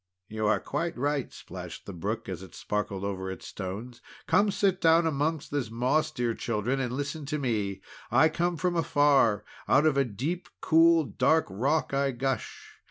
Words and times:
"You 0.29 0.47
are 0.47 0.59
quite 0.59 0.97
right!" 0.97 1.31
splashed 1.31 1.85
the 1.85 1.93
brook 1.93 2.27
as 2.27 2.41
it 2.41 2.55
sparkled 2.55 3.03
over 3.03 3.29
its 3.29 3.45
stones. 3.45 4.01
"Come 4.25 4.49
sit 4.49 4.81
down 4.81 5.05
among 5.05 5.41
this 5.51 5.69
moss, 5.69 6.09
dear 6.09 6.33
children, 6.33 6.79
and 6.79 6.91
listen 6.93 7.23
to 7.27 7.37
me. 7.37 7.81
I 8.09 8.27
come 8.27 8.57
from 8.57 8.75
afar; 8.75 9.45
out 9.67 9.85
of 9.85 9.97
a 9.97 10.03
deep, 10.03 10.49
cool, 10.59 11.03
dark 11.03 11.45
rock 11.51 11.93
I 11.93 12.09
gush. 12.13 12.79